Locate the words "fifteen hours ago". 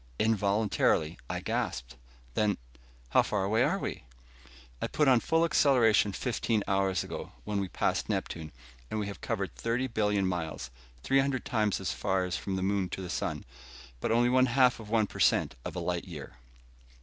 6.11-7.33